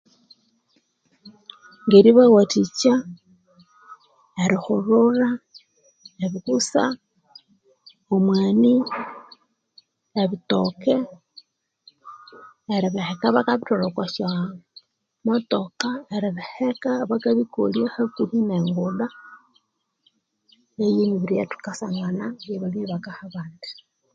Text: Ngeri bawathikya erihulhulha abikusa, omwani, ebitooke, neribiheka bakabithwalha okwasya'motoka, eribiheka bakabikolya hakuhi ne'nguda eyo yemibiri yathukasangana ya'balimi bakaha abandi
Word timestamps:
Ngeri 1.85 2.11
bawathikya 2.17 2.93
erihulhulha 4.43 5.29
abikusa, 6.25 6.83
omwani, 8.15 8.75
ebitooke, 10.21 10.95
neribiheka 12.65 13.27
bakabithwalha 13.35 13.85
okwasya'motoka, 13.87 15.89
eribiheka 16.15 16.91
bakabikolya 17.09 17.85
hakuhi 17.95 18.37
ne'nguda 18.43 19.07
eyo 20.81 20.89
yemibiri 20.97 21.33
yathukasangana 21.39 22.25
ya'balimi 22.49 22.87
bakaha 22.91 23.21
abandi 23.29 23.69